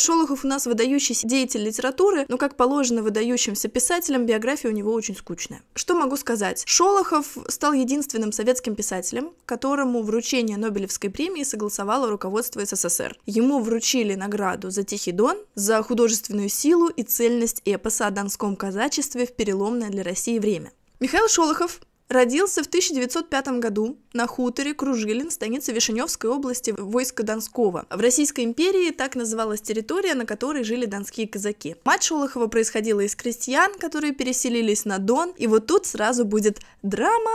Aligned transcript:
Шолохов 0.00 0.44
у 0.44 0.48
нас 0.48 0.66
выдающийся 0.66 1.26
деятель 1.26 1.62
литературы, 1.62 2.24
но, 2.28 2.38
как 2.38 2.56
положено 2.56 3.02
выдающимся 3.02 3.68
писателям, 3.68 4.26
биография 4.26 4.70
у 4.70 4.74
него 4.74 4.92
очень 4.92 5.16
скучная. 5.16 5.62
Что 5.74 5.94
могу 5.94 6.16
сказать? 6.16 6.64
Шолохов 6.66 7.36
стал 7.48 7.72
единственным 7.72 8.32
советским 8.32 8.74
писателем, 8.74 9.32
которому 9.44 10.02
вручение 10.02 10.56
Нобелевской 10.56 11.10
премии 11.10 11.42
согласовало 11.42 12.08
руководство 12.08 12.64
СССР. 12.64 13.16
Ему 13.26 13.60
вручили 13.60 14.14
награду 14.14 14.70
за 14.70 14.82
Тихий 14.82 15.12
Дон, 15.12 15.36
за 15.54 15.82
художественную 15.82 16.48
силу 16.48 16.88
и 16.88 17.02
цельность 17.02 17.62
эпоса 17.64 18.06
о 18.06 18.10
донском 18.10 18.56
казачестве 18.56 19.26
в 19.26 19.32
переломное 19.32 19.90
для 19.90 20.02
России 20.02 20.38
время. 20.38 20.72
Михаил 21.00 21.28
Шолохов 21.28 21.80
Родился 22.10 22.64
в 22.64 22.66
1905 22.66 23.60
году 23.60 23.96
на 24.12 24.26
хуторе 24.26 24.74
Кружилин, 24.74 25.30
станице 25.30 25.70
Вишеневской 25.70 26.28
области 26.28 26.74
войска 26.76 27.22
Донского. 27.22 27.86
В 27.88 28.00
Российской 28.00 28.44
империи 28.44 28.90
так 28.90 29.14
называлась 29.14 29.60
территория, 29.60 30.14
на 30.14 30.26
которой 30.26 30.64
жили 30.64 30.86
донские 30.86 31.28
казаки. 31.28 31.76
Мать 31.84 32.02
Шолохова 32.02 32.48
происходила 32.48 32.98
из 32.98 33.14
крестьян, 33.14 33.74
которые 33.78 34.12
переселились 34.12 34.84
на 34.84 34.98
Дон, 34.98 35.32
и 35.38 35.46
вот 35.46 35.68
тут 35.68 35.86
сразу 35.86 36.24
будет 36.24 36.58
драма, 36.82 37.30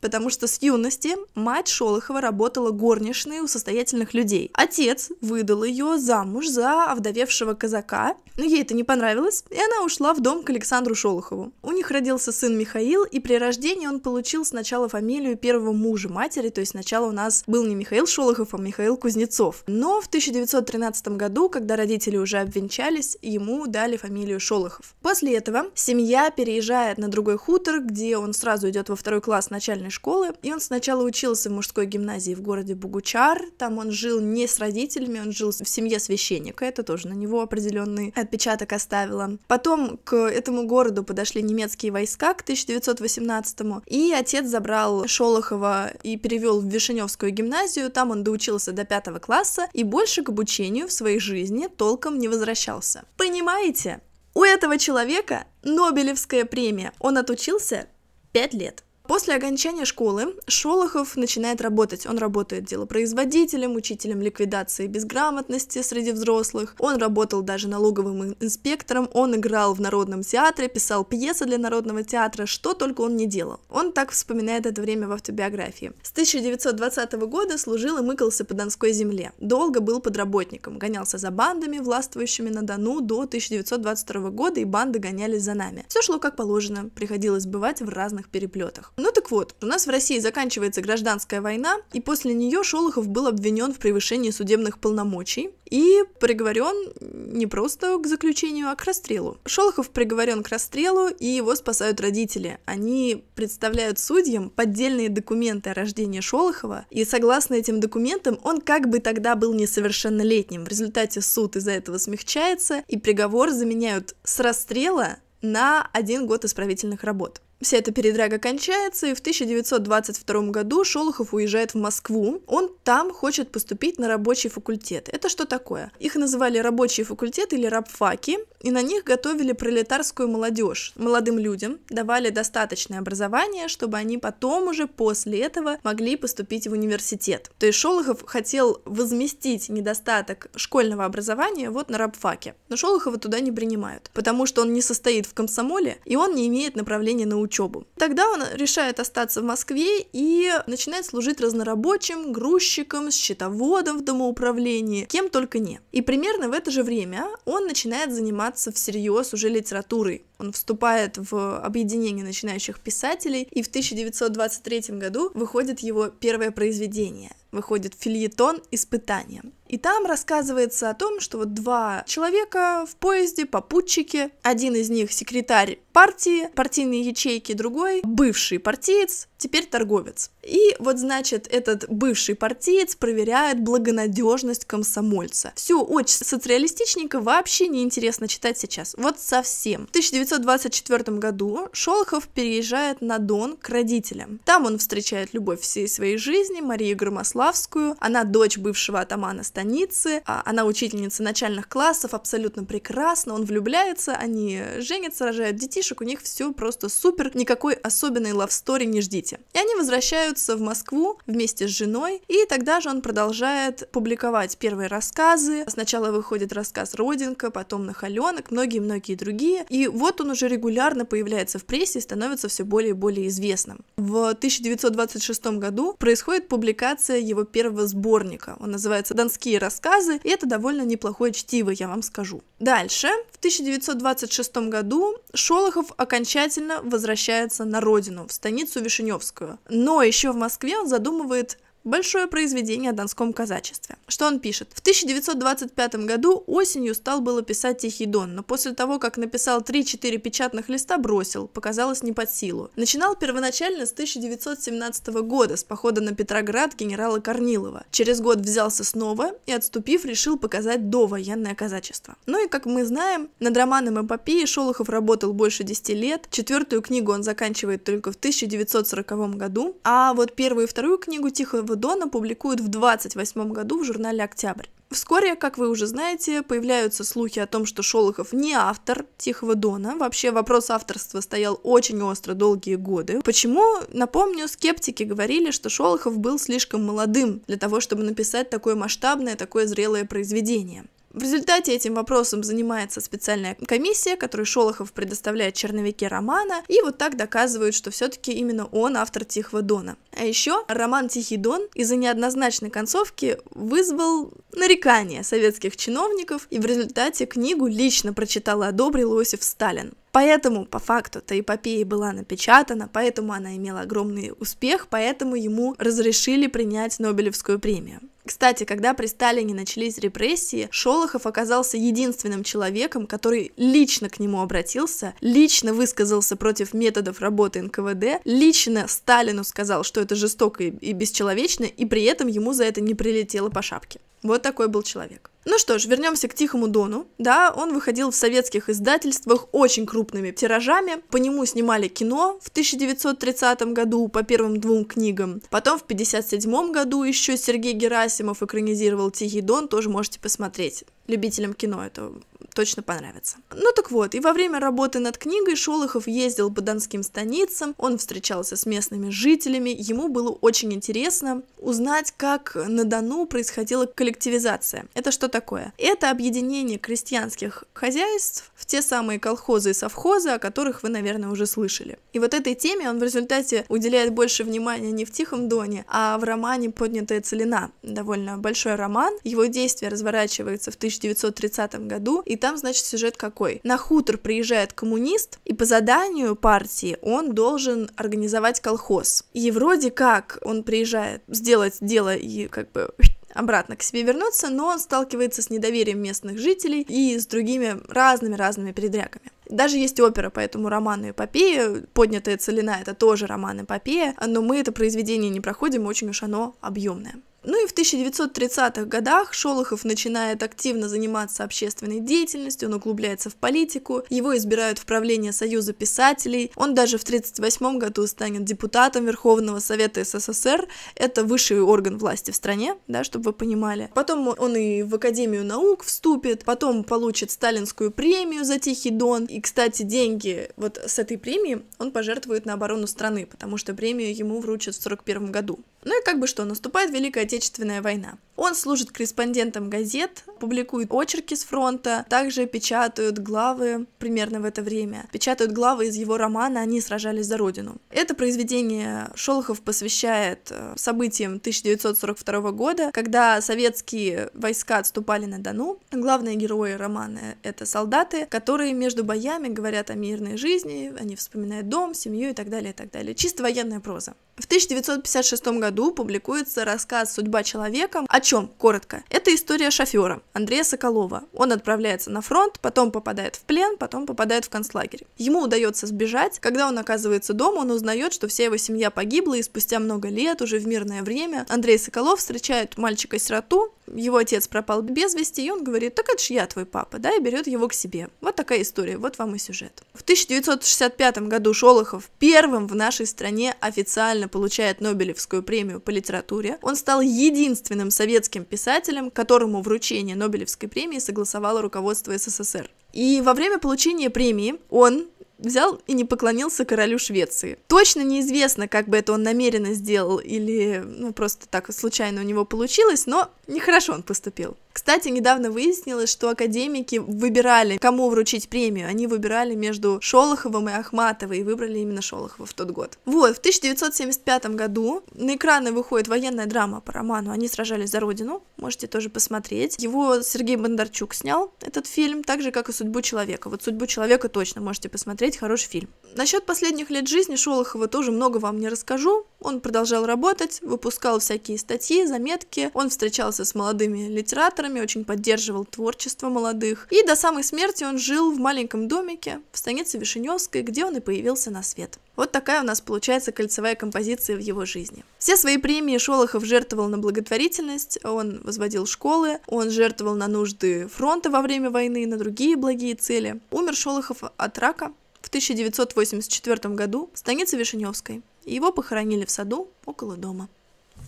потому 0.00 0.30
что 0.30 0.46
с 0.46 0.62
юности 0.62 1.16
мать 1.34 1.68
Шолохова 1.68 2.20
работала 2.20 2.70
горничной 2.70 3.40
у 3.40 3.48
состоятельных 3.48 4.14
людей. 4.14 4.50
Отец 4.54 5.10
выдал 5.20 5.64
ее 5.64 5.98
замуж 5.98 6.48
за 6.48 6.84
овдовевшего 6.84 7.54
казака, 7.54 8.16
но 8.36 8.44
ей 8.44 8.62
это 8.62 8.74
не 8.74 8.84
понравилось, 8.84 9.44
и 9.50 9.58
она 9.58 9.84
ушла 9.84 10.12
в 10.12 10.20
дом 10.20 10.42
к 10.42 10.50
Александру 10.50 10.94
Шолохову. 10.94 11.52
У 11.62 11.72
них 11.72 11.90
родился 11.90 12.32
сын 12.32 12.56
Михаил, 12.56 13.04
и 13.04 13.20
при 13.20 13.34
рождении 13.34 13.86
он 13.86 14.00
получил 14.00 14.44
сначала 14.44 14.88
фамилию 14.88 15.36
первого 15.36 15.72
мужа 15.72 16.08
матери, 16.08 16.50
то 16.50 16.60
есть 16.60 16.72
сначала 16.72 17.06
у 17.06 17.12
нас 17.12 17.44
был 17.46 17.64
не 17.64 17.74
Михаил 17.74 18.06
Шолохов, 18.06 18.54
а 18.54 18.58
Михаил 18.58 18.96
Кузнецов. 18.96 19.64
Но 19.66 20.00
в 20.00 20.06
1913 20.06 21.08
году, 21.08 21.48
когда 21.48 21.76
родители 21.76 22.16
уже 22.16 22.38
обвенчались, 22.38 23.16
ему 23.22 23.66
дали 23.66 23.96
фамилию 23.96 24.40
Шолохов. 24.40 24.94
После 25.02 25.36
этого 25.36 25.66
семья 25.74 26.30
переезжает 26.30 26.98
на 26.98 27.08
другой 27.08 27.38
хутор, 27.38 27.80
где 27.80 28.16
он 28.16 28.32
сразу 28.32 28.68
идет 28.68 28.88
во 28.88 28.96
второй 28.96 29.20
класс 29.20 29.50
начальной 29.50 29.90
школы, 29.96 30.32
и 30.42 30.52
он 30.52 30.60
сначала 30.60 31.02
учился 31.02 31.50
в 31.50 31.52
мужской 31.52 31.86
гимназии 31.86 32.34
в 32.34 32.42
городе 32.42 32.74
Бугучар, 32.74 33.42
там 33.58 33.78
он 33.78 33.90
жил 33.90 34.20
не 34.20 34.46
с 34.46 34.58
родителями, 34.58 35.20
он 35.20 35.32
жил 35.32 35.50
в 35.50 35.68
семье 35.68 35.98
священника, 35.98 36.64
это 36.64 36.82
тоже 36.82 37.08
на 37.08 37.14
него 37.14 37.40
определенный 37.40 38.12
отпечаток 38.14 38.72
оставило. 38.72 39.38
Потом 39.48 39.98
к 40.04 40.14
этому 40.14 40.66
городу 40.66 41.02
подошли 41.02 41.42
немецкие 41.42 41.92
войска 41.92 42.34
к 42.34 42.44
1918-му, 42.48 43.82
и 43.86 44.12
отец 44.12 44.46
забрал 44.46 45.06
Шолохова 45.06 45.92
и 46.02 46.16
перевел 46.16 46.60
в 46.60 46.66
Вишеневскую 46.66 47.32
гимназию, 47.32 47.90
там 47.90 48.10
он 48.10 48.22
доучился 48.22 48.72
до 48.72 48.84
пятого 48.84 49.18
класса, 49.18 49.68
и 49.72 49.82
больше 49.82 50.22
к 50.22 50.28
обучению 50.28 50.88
в 50.88 50.92
своей 50.92 51.18
жизни 51.18 51.68
толком 51.74 52.18
не 52.18 52.28
возвращался. 52.28 53.04
Понимаете? 53.16 54.00
У 54.34 54.44
этого 54.44 54.76
человека 54.76 55.46
Нобелевская 55.62 56.44
премия. 56.44 56.92
Он 56.98 57.16
отучился 57.16 57.86
пять 58.32 58.52
лет. 58.52 58.84
После 59.08 59.34
окончания 59.34 59.84
школы 59.84 60.34
Шолохов 60.48 61.16
начинает 61.16 61.60
работать. 61.60 62.06
Он 62.06 62.18
работает 62.18 62.64
делопроизводителем, 62.64 63.76
учителем 63.76 64.20
ликвидации 64.20 64.88
безграмотности 64.88 65.80
среди 65.82 66.10
взрослых. 66.10 66.74
Он 66.80 66.96
работал 66.96 67.42
даже 67.42 67.68
налоговым 67.68 68.34
инспектором, 68.40 69.08
он 69.12 69.36
играл 69.36 69.74
в 69.74 69.80
Народном 69.80 70.22
театре, 70.22 70.68
писал 70.68 71.04
пьесы 71.04 71.44
для 71.44 71.58
Народного 71.58 72.02
театра, 72.02 72.46
что 72.46 72.74
только 72.74 73.02
он 73.02 73.16
не 73.16 73.26
делал. 73.26 73.60
Он 73.70 73.92
так 73.92 74.10
вспоминает 74.10 74.66
это 74.66 74.82
время 74.82 75.06
в 75.06 75.12
автобиографии. 75.12 75.92
С 76.02 76.10
1920 76.10 77.12
года 77.12 77.58
служил 77.58 77.98
и 77.98 78.02
мыкался 78.02 78.44
по 78.44 78.54
Донской 78.54 78.92
земле. 78.92 79.32
Долго 79.38 79.80
был 79.80 80.00
подработником, 80.00 80.78
гонялся 80.78 81.18
за 81.18 81.30
бандами, 81.30 81.78
властвующими 81.78 82.48
на 82.48 82.62
Дону 82.62 83.00
до 83.00 83.22
1922 83.22 84.30
года, 84.30 84.58
и 84.58 84.64
банды 84.64 84.98
гонялись 84.98 85.42
за 85.42 85.54
нами. 85.54 85.84
Все 85.88 86.02
шло 86.02 86.18
как 86.18 86.34
положено, 86.34 86.90
приходилось 86.94 87.46
бывать 87.46 87.80
в 87.80 87.88
разных 87.88 88.28
переплетах. 88.28 88.92
Ну 88.98 89.12
так 89.12 89.30
вот, 89.30 89.54
у 89.60 89.66
нас 89.66 89.86
в 89.86 89.90
России 89.90 90.18
заканчивается 90.18 90.80
гражданская 90.80 91.42
война, 91.42 91.76
и 91.92 92.00
после 92.00 92.32
нее 92.32 92.62
Шолохов 92.64 93.08
был 93.08 93.26
обвинен 93.26 93.74
в 93.74 93.78
превышении 93.78 94.30
судебных 94.30 94.78
полномочий 94.78 95.50
и 95.66 96.02
приговорен 96.18 96.94
не 97.36 97.46
просто 97.46 97.98
к 97.98 98.06
заключению, 98.06 98.70
а 98.70 98.74
к 98.74 98.84
расстрелу. 98.84 99.36
Шолохов 99.44 99.90
приговорен 99.90 100.42
к 100.42 100.48
расстрелу, 100.48 101.08
и 101.08 101.26
его 101.26 101.54
спасают 101.56 102.00
родители. 102.00 102.58
Они 102.64 103.22
представляют 103.34 103.98
судьям 103.98 104.48
поддельные 104.48 105.10
документы 105.10 105.70
о 105.70 105.74
рождении 105.74 106.20
Шолохова, 106.20 106.86
и 106.88 107.04
согласно 107.04 107.52
этим 107.52 107.80
документам 107.80 108.40
он 108.44 108.62
как 108.62 108.88
бы 108.88 109.00
тогда 109.00 109.36
был 109.36 109.52
несовершеннолетним. 109.52 110.64
В 110.64 110.68
результате 110.68 111.20
суд 111.20 111.56
из-за 111.56 111.72
этого 111.72 111.98
смягчается, 111.98 112.82
и 112.88 112.98
приговор 112.98 113.50
заменяют 113.50 114.16
с 114.24 114.40
расстрела 114.40 115.18
на 115.42 115.86
один 115.92 116.26
год 116.26 116.46
исправительных 116.46 117.04
работ. 117.04 117.42
Вся 117.60 117.78
эта 117.78 117.90
передрага 117.90 118.38
кончается, 118.38 119.06
и 119.06 119.14
в 119.14 119.20
1922 119.20 120.42
году 120.50 120.84
Шолохов 120.84 121.32
уезжает 121.32 121.72
в 121.72 121.78
Москву. 121.78 122.42
Он 122.46 122.70
там 122.84 123.12
хочет 123.12 123.50
поступить 123.50 123.98
на 123.98 124.08
рабочий 124.08 124.50
факультет. 124.50 125.08
Это 125.10 125.30
что 125.30 125.46
такое? 125.46 125.90
Их 125.98 126.16
называли 126.16 126.58
рабочий 126.58 127.02
факультет 127.02 127.54
или 127.54 127.66
рабфаки, 127.66 128.38
и 128.66 128.72
на 128.72 128.82
них 128.82 129.04
готовили 129.04 129.52
пролетарскую 129.52 130.28
молодежь. 130.28 130.92
Молодым 130.96 131.38
людям 131.38 131.78
давали 131.88 132.30
достаточное 132.30 132.98
образование, 132.98 133.68
чтобы 133.68 133.96
они 133.96 134.18
потом 134.18 134.66
уже 134.66 134.88
после 134.88 135.38
этого 135.38 135.78
могли 135.84 136.16
поступить 136.16 136.66
в 136.66 136.72
университет. 136.72 137.52
То 137.60 137.66
есть 137.66 137.78
Шолохов 137.78 138.24
хотел 138.26 138.82
возместить 138.84 139.68
недостаток 139.68 140.48
школьного 140.56 141.04
образования 141.04 141.70
вот 141.70 141.90
на 141.90 141.98
рабфаке. 141.98 142.56
Но 142.68 142.76
Шолохова 142.76 143.18
туда 143.18 143.38
не 143.38 143.52
принимают, 143.52 144.10
потому 144.12 144.46
что 144.46 144.62
он 144.62 144.72
не 144.72 144.82
состоит 144.82 145.26
в 145.26 145.34
комсомоле, 145.34 145.98
и 146.04 146.16
он 146.16 146.34
не 146.34 146.48
имеет 146.48 146.74
направления 146.74 147.26
на 147.26 147.38
учебу. 147.38 147.86
Тогда 147.96 148.28
он 148.28 148.42
решает 148.52 148.98
остаться 148.98 149.42
в 149.42 149.44
Москве 149.44 150.04
и 150.12 150.50
начинает 150.66 151.06
служить 151.06 151.40
разнорабочим, 151.40 152.32
грузчиком, 152.32 153.12
счетоводом 153.12 153.98
в 153.98 154.04
домоуправлении, 154.04 155.04
кем 155.04 155.28
только 155.28 155.60
не. 155.60 155.78
И 155.92 156.02
примерно 156.02 156.48
в 156.48 156.52
это 156.52 156.72
же 156.72 156.82
время 156.82 157.28
он 157.44 157.68
начинает 157.68 158.12
заниматься 158.12 158.55
всерьез 158.72 159.32
уже 159.34 159.48
литературой. 159.48 160.24
Он 160.38 160.52
вступает 160.52 161.18
в 161.18 161.58
объединение 161.60 162.24
начинающих 162.24 162.80
писателей, 162.80 163.48
и 163.50 163.62
в 163.62 163.68
1923 163.68 164.96
году 164.98 165.30
выходит 165.34 165.80
его 165.80 166.08
первое 166.08 166.50
произведение. 166.50 167.32
Выходит 167.52 167.94
фильетон 167.98 168.60
«Испытания». 168.70 169.42
И 169.68 169.78
там 169.78 170.06
рассказывается 170.06 170.90
о 170.90 170.94
том, 170.94 171.20
что 171.20 171.38
вот 171.38 171.54
два 171.54 172.04
человека 172.06 172.86
в 172.88 172.96
поезде, 172.96 173.46
попутчики, 173.46 174.30
один 174.42 174.74
из 174.74 174.90
них 174.90 175.12
секретарь 175.12 175.78
партии, 175.92 176.48
партийные 176.54 177.00
ячейки, 177.00 177.52
другой 177.52 178.00
бывший 178.04 178.58
партиец, 178.58 179.28
теперь 179.38 179.66
торговец. 179.66 180.30
И 180.42 180.76
вот, 180.78 180.98
значит, 180.98 181.48
этот 181.50 181.88
бывший 181.88 182.34
партиец 182.34 182.94
проверяет 182.94 183.60
благонадежность 183.60 184.66
комсомольца. 184.66 185.52
Все 185.56 185.82
очень 185.82 186.24
социалистичненько, 186.24 187.20
вообще 187.20 187.68
неинтересно 187.68 188.28
читать 188.28 188.58
сейчас. 188.58 188.94
Вот 188.98 189.18
совсем. 189.18 189.86
В 189.86 189.90
1924 190.26 191.18
году 191.18 191.68
Шолохов 191.72 192.28
переезжает 192.28 193.00
на 193.00 193.18
Дон 193.18 193.56
к 193.56 193.68
родителям. 193.68 194.40
Там 194.44 194.66
он 194.66 194.78
встречает 194.78 195.32
любовь 195.34 195.60
всей 195.60 195.88
своей 195.88 196.18
жизни, 196.18 196.60
Марию 196.60 196.96
Громославскую. 196.96 197.96
Она 198.00 198.24
дочь 198.24 198.58
бывшего 198.58 199.00
атамана 199.00 199.44
станицы, 199.44 200.22
а 200.26 200.42
она 200.44 200.64
учительница 200.64 201.22
начальных 201.22 201.68
классов, 201.68 202.14
абсолютно 202.14 202.64
прекрасна. 202.64 203.34
Он 203.34 203.44
влюбляется, 203.44 204.16
они 204.16 204.60
женятся, 204.78 205.26
рожают 205.26 205.56
детишек, 205.56 206.00
у 206.00 206.04
них 206.04 206.20
все 206.22 206.52
просто 206.52 206.88
супер, 206.88 207.30
никакой 207.36 207.74
особенной 207.74 208.32
лавстори 208.32 208.86
не 208.86 209.00
ждите. 209.00 209.38
И 209.54 209.58
они 209.58 209.74
возвращаются 209.76 210.56
в 210.56 210.60
Москву 210.60 211.18
вместе 211.26 211.68
с 211.68 211.70
женой, 211.70 212.22
и 212.28 212.44
тогда 212.48 212.80
же 212.80 212.90
он 212.90 213.00
продолжает 213.00 213.88
публиковать 213.92 214.58
первые 214.58 214.88
рассказы. 214.88 215.64
Сначала 215.68 216.10
выходит 216.10 216.52
рассказ 216.52 216.94
«Родинка», 216.94 217.50
потом 217.50 217.86
«Нахаленок», 217.86 218.50
многие-многие 218.50 219.14
другие. 219.14 219.64
И 219.68 219.86
вот 219.86 220.15
вот 220.16 220.24
он 220.24 220.30
уже 220.30 220.48
регулярно 220.48 221.04
появляется 221.04 221.58
в 221.58 221.64
прессе 221.64 221.98
и 221.98 222.02
становится 222.02 222.48
все 222.48 222.64
более 222.64 222.90
и 222.90 222.94
более 222.94 223.28
известным. 223.28 223.84
В 223.96 224.28
1926 224.30 225.46
году 225.58 225.94
происходит 225.98 226.48
публикация 226.48 227.18
его 227.18 227.44
первого 227.44 227.86
сборника. 227.86 228.56
Он 228.60 228.70
называется 228.70 229.12
«Донские 229.14 229.58
рассказы», 229.58 230.20
и 230.24 230.28
это 230.30 230.46
довольно 230.46 230.82
неплохое 230.82 231.32
чтиво, 231.32 231.70
я 231.70 231.88
вам 231.88 232.02
скажу. 232.02 232.42
Дальше, 232.60 233.08
в 233.30 233.36
1926 233.38 234.56
году 234.68 235.16
Шолохов 235.34 235.92
окончательно 235.98 236.80
возвращается 236.82 237.66
на 237.66 237.80
родину, 237.80 238.26
в 238.26 238.32
станицу 238.32 238.80
Вишеневскую. 238.80 239.58
Но 239.68 240.02
еще 240.02 240.32
в 240.32 240.36
Москве 240.36 240.78
он 240.78 240.88
задумывает 240.88 241.58
большое 241.84 242.26
произведение 242.26 242.90
о 242.90 242.94
донском 242.94 243.34
казачестве. 243.34 243.95
Что 244.08 244.28
он 244.28 244.38
пишет? 244.38 244.68
В 244.72 244.80
1925 244.80 245.96
году 246.06 246.44
осенью 246.46 246.94
стал 246.94 247.20
было 247.20 247.42
писать 247.42 247.78
«Тихий 247.78 248.06
дон», 248.06 248.36
но 248.36 248.44
после 248.44 248.72
того, 248.72 249.00
как 249.00 249.16
написал 249.16 249.60
3-4 249.62 250.18
печатных 250.18 250.68
листа, 250.68 250.96
бросил, 250.96 251.48
показалось 251.48 252.04
не 252.04 252.12
под 252.12 252.30
силу. 252.30 252.70
Начинал 252.76 253.16
первоначально 253.16 253.84
с 253.84 253.92
1917 253.92 255.08
года, 255.08 255.56
с 255.56 255.64
похода 255.64 256.00
на 256.00 256.14
Петроград 256.14 256.76
генерала 256.76 257.18
Корнилова. 257.18 257.84
Через 257.90 258.20
год 258.20 258.38
взялся 258.38 258.84
снова 258.84 259.32
и, 259.44 259.52
отступив, 259.52 260.04
решил 260.04 260.38
показать 260.38 260.88
довоенное 260.88 261.56
казачество. 261.56 262.14
Ну 262.26 262.44
и, 262.44 262.48
как 262.48 262.64
мы 262.64 262.84
знаем, 262.84 263.28
над 263.40 263.56
романом 263.56 264.06
эпопеи 264.06 264.44
Шолохов 264.44 264.88
работал 264.88 265.32
больше 265.32 265.64
10 265.64 265.88
лет, 265.88 266.28
четвертую 266.30 266.80
книгу 266.80 267.10
он 267.10 267.24
заканчивает 267.24 267.82
только 267.82 268.12
в 268.12 268.16
1940 268.16 269.36
году, 269.36 269.76
а 269.82 270.14
вот 270.14 270.36
первую 270.36 270.66
и 270.66 270.70
вторую 270.70 270.98
книгу 270.98 271.30
Тихого 271.30 271.74
Дона 271.74 272.06
публикуют 272.08 272.60
в 272.60 272.68
28 272.68 273.52
году 273.52 273.80
в 273.80 273.84
журнале 273.84 273.95
«Октябрь». 274.24 274.66
Вскоре, 274.90 275.34
как 275.34 275.58
вы 275.58 275.68
уже 275.68 275.86
знаете, 275.86 276.42
появляются 276.42 277.02
слухи 277.02 277.40
о 277.40 277.46
том, 277.48 277.66
что 277.66 277.82
Шолохов 277.82 278.32
не 278.32 278.52
автор 278.54 279.04
Тихого 279.18 279.56
Дона. 279.56 279.96
Вообще 279.96 280.30
вопрос 280.30 280.70
авторства 280.70 281.20
стоял 281.20 281.58
очень 281.64 282.00
остро 282.02 282.34
долгие 282.34 282.76
годы. 282.76 283.20
Почему? 283.24 283.64
Напомню, 283.92 284.46
скептики 284.46 285.02
говорили, 285.02 285.50
что 285.50 285.70
Шолохов 285.70 286.18
был 286.18 286.38
слишком 286.38 286.84
молодым 286.84 287.42
для 287.48 287.56
того, 287.56 287.80
чтобы 287.80 288.04
написать 288.04 288.48
такое 288.48 288.76
масштабное, 288.76 289.34
такое 289.34 289.66
зрелое 289.66 290.04
произведение. 290.04 290.84
В 291.16 291.22
результате 291.22 291.74
этим 291.74 291.94
вопросом 291.94 292.44
занимается 292.44 293.00
специальная 293.00 293.56
комиссия, 293.66 294.16
которой 294.16 294.44
Шолохов 294.44 294.92
предоставляет 294.92 295.54
черновики 295.54 296.06
романа, 296.06 296.62
и 296.68 296.82
вот 296.82 296.98
так 296.98 297.16
доказывают, 297.16 297.74
что 297.74 297.90
все-таки 297.90 298.32
именно 298.32 298.66
он 298.66 298.98
автор 298.98 299.24
Тихого 299.24 299.62
Дона. 299.62 299.96
А 300.12 300.26
еще 300.26 300.62
роман 300.68 301.08
Тихий 301.08 301.38
Дон 301.38 301.68
из-за 301.74 301.96
неоднозначной 301.96 302.68
концовки 302.68 303.38
вызвал 303.50 304.30
нарекания 304.52 305.22
советских 305.22 305.78
чиновников, 305.78 306.48
и 306.50 306.58
в 306.58 306.66
результате 306.66 307.24
книгу 307.24 307.66
лично 307.66 308.12
прочитал 308.12 308.62
и 308.62 308.66
одобрил 308.66 309.14
Иосиф 309.14 309.42
Сталин. 309.42 309.94
Поэтому, 310.12 310.66
по 310.66 310.78
факту, 310.78 311.20
эта 311.20 311.40
эпопея 311.40 311.86
была 311.86 312.12
напечатана, 312.12 312.90
поэтому 312.92 313.32
она 313.32 313.56
имела 313.56 313.80
огромный 313.80 314.34
успех, 314.38 314.88
поэтому 314.90 315.34
ему 315.36 315.76
разрешили 315.78 316.46
принять 316.46 316.98
Нобелевскую 316.98 317.58
премию. 317.58 318.00
Кстати, 318.26 318.64
когда 318.64 318.92
при 318.92 319.06
Сталине 319.06 319.54
начались 319.54 319.98
репрессии, 319.98 320.68
Шолохов 320.72 321.26
оказался 321.26 321.76
единственным 321.76 322.42
человеком, 322.42 323.06
который 323.06 323.52
лично 323.56 324.10
к 324.10 324.18
нему 324.18 324.40
обратился, 324.40 325.14
лично 325.20 325.72
высказался 325.72 326.34
против 326.34 326.74
методов 326.74 327.20
работы 327.20 327.62
НКВД, 327.62 328.20
лично 328.24 328.88
Сталину 328.88 329.44
сказал, 329.44 329.84
что 329.84 330.00
это 330.00 330.16
жестоко 330.16 330.64
и 330.64 330.92
бесчеловечно, 330.92 331.64
и 331.64 331.84
при 331.84 332.02
этом 332.02 332.26
ему 332.26 332.52
за 332.52 332.64
это 332.64 332.80
не 332.80 332.94
прилетело 332.94 333.48
по 333.48 333.62
шапке. 333.62 334.00
Вот 334.26 334.42
такой 334.42 334.68
был 334.68 334.82
человек. 334.82 335.30
Ну 335.44 335.58
что 335.58 335.78
ж, 335.78 335.86
вернемся 335.86 336.26
к 336.26 336.34
Тихому 336.34 336.66
Дону. 336.66 337.06
Да, 337.18 337.54
он 337.56 337.72
выходил 337.72 338.10
в 338.10 338.16
советских 338.16 338.68
издательствах 338.68 339.46
очень 339.52 339.86
крупными 339.86 340.32
тиражами. 340.32 340.96
По 341.10 341.18
нему 341.18 341.46
снимали 341.46 341.86
кино 341.86 342.38
в 342.42 342.48
1930 342.48 343.62
году 343.72 344.08
по 344.08 344.24
первым 344.24 344.58
двум 344.58 344.84
книгам. 344.84 345.40
Потом 345.50 345.78
в 345.78 345.82
1957 345.82 346.72
году 346.72 347.04
еще 347.04 347.36
Сергей 347.36 347.74
Герасимов 347.74 348.42
экранизировал 348.42 349.12
Тихий 349.12 349.40
Дон, 349.40 349.68
тоже 349.68 349.88
можете 349.88 350.18
посмотреть. 350.18 350.84
Любителям 351.06 351.54
кино 351.54 351.86
это 351.86 352.12
точно 352.56 352.82
понравится. 352.82 353.36
Ну 353.54 353.70
так 353.76 353.90
вот, 353.90 354.14
и 354.14 354.20
во 354.20 354.32
время 354.32 354.58
работы 354.58 354.98
над 354.98 355.18
книгой 355.18 355.56
Шолохов 355.56 356.08
ездил 356.08 356.50
по 356.50 356.62
донским 356.62 357.02
станицам, 357.02 357.74
он 357.76 357.98
встречался 357.98 358.56
с 358.56 358.64
местными 358.64 359.10
жителями, 359.10 359.76
ему 359.78 360.08
было 360.08 360.30
очень 360.30 360.72
интересно 360.72 361.42
узнать, 361.58 362.14
как 362.16 362.54
на 362.54 362.84
Дону 362.84 363.26
происходила 363.26 363.84
коллективизация. 363.84 364.86
Это 364.94 365.12
что 365.12 365.28
такое? 365.28 365.74
Это 365.76 366.10
объединение 366.10 366.78
крестьянских 366.78 367.64
хозяйств 367.74 368.50
в 368.54 368.64
те 368.64 368.80
самые 368.80 369.20
колхозы 369.20 369.70
и 369.70 369.74
совхозы, 369.74 370.30
о 370.30 370.38
которых 370.38 370.82
вы, 370.82 370.88
наверное, 370.88 371.28
уже 371.28 371.44
слышали. 371.46 371.98
И 372.14 372.18
вот 372.18 372.32
этой 372.32 372.54
теме 372.54 372.88
он 372.88 372.98
в 372.98 373.02
результате 373.02 373.66
уделяет 373.68 374.14
больше 374.14 374.44
внимания 374.44 374.92
не 374.92 375.04
в 375.04 375.12
Тихом 375.12 375.48
Доне, 375.48 375.84
а 375.88 376.16
в 376.16 376.24
романе 376.24 376.70
«Поднятая 376.70 377.20
целина». 377.20 377.70
Довольно 377.82 378.38
большой 378.38 378.76
роман, 378.76 379.12
его 379.24 379.44
действие 379.44 379.90
разворачивается 379.90 380.70
в 380.70 380.76
1930 380.76 381.86
году, 381.86 382.22
и 382.24 382.36
там, 382.46 382.56
значит, 382.56 382.84
сюжет 382.84 383.16
какой? 383.16 383.60
На 383.64 383.76
хутор 383.76 384.18
приезжает 384.18 384.72
коммунист, 384.72 385.40
и 385.44 385.52
по 385.52 385.64
заданию 385.64 386.36
партии 386.36 386.96
он 387.02 387.34
должен 387.34 387.90
организовать 387.96 388.60
колхоз. 388.60 389.24
И 389.32 389.50
вроде 389.50 389.90
как 389.90 390.38
он 390.42 390.62
приезжает 390.62 391.22
сделать 391.26 391.78
дело 391.80 392.14
и 392.14 392.46
как 392.46 392.70
бы 392.70 392.94
обратно 393.34 393.74
к 393.74 393.82
себе 393.82 394.04
вернуться, 394.04 394.48
но 394.48 394.68
он 394.68 394.78
сталкивается 394.78 395.42
с 395.42 395.50
недоверием 395.50 396.00
местных 396.00 396.38
жителей 396.38 396.82
и 396.82 397.18
с 397.18 397.26
другими 397.26 397.80
разными-разными 397.88 398.70
передрягами. 398.70 399.32
Даже 399.50 399.78
есть 399.78 399.98
опера 399.98 400.30
по 400.30 400.38
этому 400.38 400.68
роману 400.68 401.10
эпопея, 401.10 401.82
«Поднятая 401.94 402.36
целина»— 402.36 402.78
это 402.80 402.94
тоже 402.94 403.26
роман 403.26 403.62
эпопея, 403.62 404.14
но 404.24 404.40
мы 404.40 404.60
это 404.60 404.70
произведение 404.70 405.30
не 405.30 405.40
проходим, 405.40 405.86
очень 405.86 406.10
уж 406.10 406.22
оно 406.22 406.54
объемное. 406.60 407.16
Ну 407.46 407.62
и 407.62 407.68
в 407.68 407.72
1930-х 407.72 408.86
годах 408.86 409.32
Шолохов 409.32 409.84
начинает 409.84 410.42
активно 410.42 410.88
заниматься 410.88 411.44
общественной 411.44 412.00
деятельностью, 412.00 412.68
он 412.68 412.74
углубляется 412.74 413.30
в 413.30 413.36
политику, 413.36 414.02
его 414.10 414.36
избирают 414.36 414.80
в 414.80 414.84
правление 414.84 415.32
Союза 415.32 415.72
писателей, 415.72 416.50
он 416.56 416.74
даже 416.74 416.98
в 416.98 417.04
1938 417.04 417.78
году 417.78 418.04
станет 418.08 418.42
депутатом 418.42 419.06
Верховного 419.06 419.60
Совета 419.60 420.02
СССР, 420.02 420.66
это 420.96 421.22
высший 421.22 421.60
орган 421.60 421.98
власти 421.98 422.32
в 422.32 422.36
стране, 422.36 422.74
да, 422.88 423.04
чтобы 423.04 423.26
вы 423.26 423.32
понимали. 423.32 423.90
Потом 423.94 424.34
он 424.36 424.56
и 424.56 424.82
в 424.82 424.92
Академию 424.96 425.44
наук 425.44 425.84
вступит, 425.84 426.44
потом 426.44 426.82
получит 426.82 427.30
сталинскую 427.30 427.92
премию 427.92 428.44
за 428.44 428.58
Тихий 428.58 428.90
Дон, 428.90 429.26
и, 429.26 429.40
кстати, 429.40 429.84
деньги 429.84 430.50
вот 430.56 430.78
с 430.84 430.98
этой 430.98 431.16
премии 431.16 431.62
он 431.78 431.92
пожертвует 431.92 432.44
на 432.44 432.54
оборону 432.54 432.88
страны, 432.88 433.24
потому 433.24 433.56
что 433.56 433.72
премию 433.72 434.12
ему 434.12 434.40
вручат 434.40 434.74
в 434.74 434.84
1941 434.84 435.30
году. 435.30 435.60
Ну 435.86 435.98
и 435.98 436.04
как 436.04 436.18
бы 436.18 436.26
что, 436.26 436.44
наступает 436.44 436.90
Великая 436.90 437.22
Отечественная 437.22 437.80
война. 437.80 438.18
Он 438.36 438.54
служит 438.54 438.92
корреспондентом 438.92 439.70
газет, 439.70 440.24
публикует 440.38 440.92
очерки 440.92 441.34
с 441.34 441.44
фронта, 441.44 442.04
также 442.08 442.46
печатают 442.46 443.18
главы 443.18 443.86
примерно 443.98 444.40
в 444.40 444.44
это 444.44 444.62
время. 444.62 445.06
Печатают 445.10 445.52
главы 445.52 445.88
из 445.88 445.96
его 445.96 446.16
романа 446.18 446.60
«Они 446.60 446.80
сражались 446.80 447.26
за 447.26 447.38
Родину». 447.38 447.76
Это 447.90 448.14
произведение 448.14 449.08
Шолохов 449.14 449.62
посвящает 449.62 450.48
э, 450.50 450.74
событиям 450.76 451.36
1942 451.36 452.52
года, 452.52 452.90
когда 452.92 453.40
советские 453.40 454.30
войска 454.34 454.78
отступали 454.78 455.24
на 455.24 455.38
Дону. 455.38 455.80
Главные 455.90 456.36
герои 456.36 456.72
романа— 456.72 457.36
это 457.42 457.64
солдаты, 457.64 458.26
которые 458.26 458.74
между 458.74 459.02
боями 459.02 459.48
говорят 459.48 459.90
о 459.90 459.94
мирной 459.94 460.36
жизни, 460.36 460.92
они 460.98 461.16
вспоминают 461.16 461.68
дом, 461.68 461.94
семью 461.94 462.30
и 462.30 462.34
так 462.34 462.50
далее, 462.50 462.70
и 462.70 462.74
так 462.74 462.90
далее. 462.90 463.14
Чисто 463.14 463.42
военная 463.42 463.80
проза. 463.80 464.14
В 464.36 464.44
1956 464.44 465.46
году 465.58 465.92
публикуется 465.92 466.66
рассказ 466.66 467.14
«Судьба 467.14 467.42
человека». 467.42 468.04
О 468.06 468.20
чем? 468.26 468.48
Коротко. 468.58 469.04
Это 469.08 469.32
история 469.34 469.70
шофера 469.70 470.20
Андрея 470.32 470.64
Соколова. 470.64 471.22
Он 471.32 471.52
отправляется 471.52 472.10
на 472.10 472.20
фронт, 472.20 472.58
потом 472.60 472.90
попадает 472.90 473.36
в 473.36 473.42
плен, 473.42 473.76
потом 473.78 474.04
попадает 474.04 474.44
в 474.44 474.50
концлагерь. 474.50 475.06
Ему 475.16 475.42
удается 475.42 475.86
сбежать. 475.86 476.40
Когда 476.40 476.66
он 476.66 476.76
оказывается 476.78 477.34
дома, 477.34 477.60
он 477.60 477.70
узнает, 477.70 478.12
что 478.12 478.26
вся 478.26 478.44
его 478.44 478.56
семья 478.56 478.90
погибла, 478.90 479.34
и 479.34 479.42
спустя 479.42 479.78
много 479.78 480.08
лет, 480.08 480.42
уже 480.42 480.58
в 480.58 480.66
мирное 480.66 481.02
время, 481.02 481.46
Андрей 481.48 481.78
Соколов 481.78 482.18
встречает 482.18 482.76
мальчика-сироту, 482.76 483.72
его 483.94 484.16
отец 484.18 484.48
пропал 484.48 484.82
без 484.82 485.14
вести, 485.14 485.46
и 485.46 485.50
он 485.50 485.64
говорит, 485.64 485.94
так 485.94 486.08
это 486.08 486.22
ж 486.22 486.30
я 486.30 486.46
твой 486.46 486.66
папа, 486.66 486.98
да, 486.98 487.14
и 487.14 487.20
берет 487.20 487.46
его 487.46 487.68
к 487.68 487.74
себе. 487.74 488.08
Вот 488.20 488.36
такая 488.36 488.62
история, 488.62 488.98
вот 488.98 489.18
вам 489.18 489.34
и 489.34 489.38
сюжет. 489.38 489.82
В 489.94 490.02
1965 490.02 491.18
году 491.18 491.54
Шолохов 491.54 492.10
первым 492.18 492.66
в 492.66 492.74
нашей 492.74 493.06
стране 493.06 493.54
официально 493.60 494.28
получает 494.28 494.80
Нобелевскую 494.80 495.42
премию 495.42 495.80
по 495.80 495.90
литературе. 495.90 496.58
Он 496.62 496.76
стал 496.76 497.00
единственным 497.00 497.90
советским 497.90 498.44
писателем, 498.44 499.10
которому 499.10 499.62
вручение 499.62 500.16
Нобелевской 500.16 500.68
премии 500.68 500.98
согласовало 500.98 501.62
руководство 501.62 502.16
СССР. 502.16 502.70
И 502.92 503.20
во 503.20 503.34
время 503.34 503.58
получения 503.58 504.08
премии 504.08 504.54
он 504.70 505.06
взял 505.38 505.80
и 505.86 505.92
не 505.92 506.04
поклонился 506.04 506.64
королю 506.64 506.98
Швеции. 506.98 507.58
Точно 507.68 508.00
неизвестно, 508.00 508.68
как 508.68 508.88
бы 508.88 508.96
это 508.96 509.12
он 509.12 509.22
намеренно 509.22 509.74
сделал 509.74 510.18
или, 510.18 510.82
ну, 510.84 511.12
просто 511.12 511.46
так 511.48 511.72
случайно 511.72 512.20
у 512.20 512.24
него 512.24 512.44
получилось, 512.44 513.06
но 513.06 513.30
нехорошо 513.46 513.92
он 513.92 514.02
поступил. 514.02 514.56
Кстати, 514.76 515.08
недавно 515.08 515.50
выяснилось, 515.50 516.10
что 516.10 516.28
академики 516.28 516.96
выбирали, 516.96 517.78
кому 517.78 518.10
вручить 518.10 518.50
премию. 518.50 518.88
Они 518.88 519.06
выбирали 519.06 519.54
между 519.54 519.98
Шолоховым 520.02 520.68
и 520.68 520.72
Ахматовой, 520.72 521.38
и 521.38 521.42
выбрали 521.42 521.78
именно 521.78 522.02
Шолохова 522.02 522.44
в 522.44 522.52
тот 522.52 522.72
год. 522.72 522.98
Вот, 523.06 523.36
в 523.36 523.38
1975 523.38 524.48
году 524.48 525.02
на 525.14 525.34
экраны 525.34 525.72
выходит 525.72 526.08
военная 526.08 526.44
драма 526.44 526.82
по 526.82 526.92
роману 526.92 527.30
«Они 527.30 527.48
сражались 527.48 527.88
за 527.88 528.00
Родину». 528.00 528.42
Можете 528.58 528.86
тоже 528.86 529.08
посмотреть. 529.08 529.82
Его 529.82 530.20
Сергей 530.20 530.56
Бондарчук 530.56 531.14
снял, 531.14 531.54
этот 531.62 531.86
фильм, 531.86 532.22
так 532.22 532.42
же, 532.42 532.50
как 532.50 532.68
и 532.68 532.72
«Судьбу 532.74 533.00
человека». 533.00 533.48
Вот 533.48 533.62
«Судьбу 533.62 533.86
человека» 533.86 534.28
точно 534.28 534.60
можете 534.60 534.90
посмотреть, 534.90 535.38
хороший 535.38 535.68
фильм. 535.70 535.88
Насчет 536.16 536.44
последних 536.44 536.90
лет 536.90 537.08
жизни 537.08 537.36
Шолохова 537.36 537.88
тоже 537.88 538.12
много 538.12 538.36
вам 538.36 538.60
не 538.60 538.68
расскажу. 538.68 539.24
Он 539.40 539.60
продолжал 539.60 540.06
работать, 540.06 540.60
выпускал 540.62 541.18
всякие 541.18 541.58
статьи, 541.58 542.06
заметки, 542.06 542.70
он 542.74 542.88
встречался 542.88 543.44
с 543.44 543.54
молодыми 543.54 544.08
литераторами, 544.08 544.80
очень 544.80 545.04
поддерживал 545.04 545.64
творчество 545.64 546.28
молодых. 546.28 546.88
И 546.90 547.04
до 547.06 547.16
самой 547.16 547.44
смерти 547.44 547.84
он 547.84 547.98
жил 547.98 548.32
в 548.32 548.38
маленьком 548.38 548.88
домике 548.88 549.40
в 549.52 549.58
станице 549.58 549.98
Вишеневской, 549.98 550.62
где 550.62 550.84
он 550.84 550.96
и 550.96 551.00
появился 551.00 551.50
на 551.50 551.62
свет. 551.62 551.98
Вот 552.16 552.32
такая 552.32 552.62
у 552.62 552.64
нас 552.64 552.80
получается 552.80 553.30
кольцевая 553.30 553.74
композиция 553.74 554.36
в 554.36 554.40
его 554.40 554.64
жизни. 554.64 555.04
Все 555.18 555.36
свои 555.36 555.58
премии 555.58 555.98
Шолохов 555.98 556.44
жертвовал 556.44 556.88
на 556.88 556.96
благотворительность, 556.96 557.98
он 558.04 558.40
возводил 558.42 558.86
школы, 558.86 559.38
он 559.46 559.70
жертвовал 559.70 560.14
на 560.14 560.28
нужды 560.28 560.88
фронта 560.88 561.30
во 561.30 561.42
время 561.42 561.70
войны, 561.70 562.06
на 562.06 562.16
другие 562.16 562.56
благие 562.56 562.94
цели. 562.94 563.40
Умер 563.50 563.76
Шолохов 563.76 564.22
от 564.22 564.58
рака 564.58 564.92
в 565.20 565.28
1984 565.28 566.74
году 566.74 567.10
в 567.12 567.18
станице 567.18 567.56
Вишеневской. 567.56 568.22
Его 568.46 568.70
похоронили 568.72 569.24
в 569.24 569.30
саду 569.30 569.70
около 569.84 570.16
дома. 570.16 570.48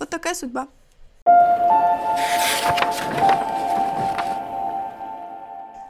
Вот 0.00 0.10
такая 0.10 0.34
судьба. 0.34 0.68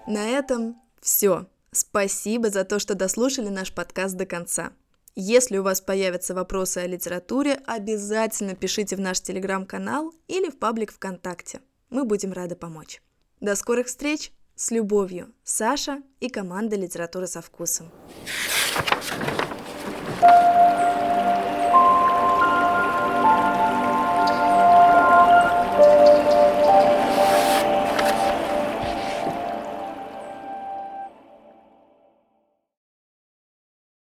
На 0.07 0.27
этом 0.27 0.81
все. 1.01 1.47
Спасибо 1.73 2.51
за 2.51 2.65
то, 2.65 2.79
что 2.79 2.95
дослушали 2.95 3.49
наш 3.49 3.73
подкаст 3.73 4.15
до 4.17 4.27
конца. 4.27 4.73
Если 5.15 5.59
у 5.59 5.63
вас 5.63 5.81
появятся 5.81 6.35
вопросы 6.35 6.79
о 6.79 6.87
литературе, 6.87 7.61
обязательно 7.67 8.55
пишите 8.55 8.95
в 8.97 9.01
наш 9.01 9.21
телеграм-канал 9.21 10.15
или 10.29 10.51
в 10.51 10.59
паблик 10.59 10.93
ВКонтакте. 10.93 11.61
Мы 11.91 12.05
будем 12.05 12.33
рады 12.33 12.57
помочь. 12.57 13.03
До 13.41 13.57
скорых 13.57 13.87
встреч! 13.87 14.33
С 14.55 14.73
любовью, 14.73 15.33
Саша 15.45 16.03
и 16.19 16.29
команда 16.29 16.75
«Литература 16.75 17.27
со 17.27 17.41
вкусом». 17.41 17.93